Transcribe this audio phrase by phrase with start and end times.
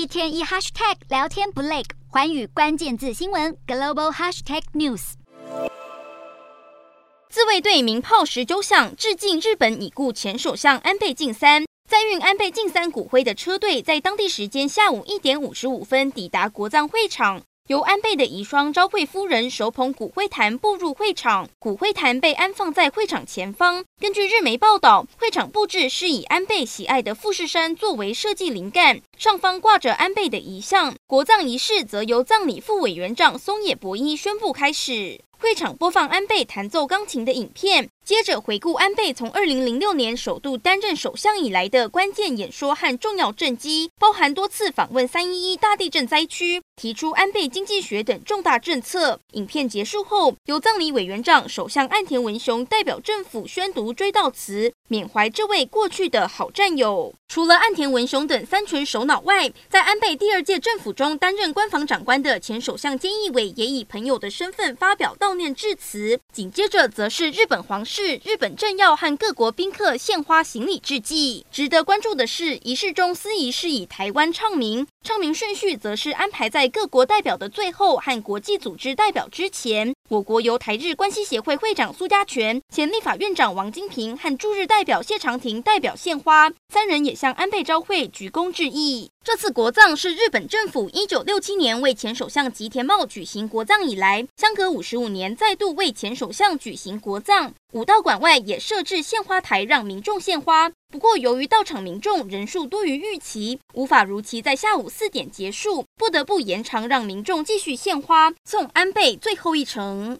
[0.00, 5.12] 一天一 hashtag 聊天不累，环宇关键字新闻 global hashtag news。
[7.28, 11.66] 自卫队鸣炮十周响，致敬日本已故前首相安倍晋三。
[11.86, 17.42] 载运安倍晋三骨灰的车队在当地时间下午一点五十五分抵达国葬会场。
[17.70, 23.84] 由安倍的遗孀昭惠夫人手捧骨灰坛步入会场，骨灰坛被安放在会场前方。
[24.00, 30.96] 根据日媒报道，会场布置是以安倍喜爱的富士山作为设计灵感，上方挂着安倍的遗像。
[31.06, 35.20] 国葬仪式则由葬礼副委员长松野博一宣布开始。
[35.40, 49.18] 会场播放安倍弹奏钢琴的影片，接着回顾安倍从二零零六年首度担任首相以来的关键演说和重要政绩，包含多次访问三一一大地震灾区，提出安倍经济学等重大政策。
[49.32, 57.14] 影片结束后，由葬礼委员长首相岸田文雄代表政府宣读追悼词，缅怀这位过去的好战友。
[57.28, 66.18] 除了岸田文雄等三权首脑外，在安倍第二届政府中担任官房长官的前首相菅义伟也以朋友的身份发表悼念致辞。
[66.32, 71.46] 紧接着，则是日本皇室、日本政要和各国宾客献花行礼致祭。
[71.52, 79.94] 值得关注的是，仪式中司仪是以台湾唱名，唱名顺序则是安排在各国代表的最后和国际组织代表之前。
[80.10, 89.10] 我国由台日关系协会会长苏家全、前立法院长王金平和驻日代表谢长廷代表献花，三人也向安倍昭惠鞠躬致意。
[89.22, 97.52] 这次国葬是日本政府一九六七年为前首相吉田茂举行国葬以来，相隔五十五年再度为前首相举行国葬。
[97.72, 100.72] 武道馆外也设置献花台，让民众献花。
[100.90, 110.18] 不过，由于到场民众人数多于预期，无法如期在下午四点结束，不得不延长，让民众继续献花，送安倍最后一程。